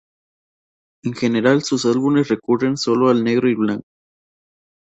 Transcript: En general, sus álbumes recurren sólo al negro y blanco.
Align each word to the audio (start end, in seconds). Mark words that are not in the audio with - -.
En 1.03 1.13
general, 1.13 1.61
sus 1.61 1.85
álbumes 1.85 2.27
recurren 2.29 2.75
sólo 2.75 3.09
al 3.09 3.23
negro 3.23 3.47
y 3.49 3.53
blanco. 3.53 3.85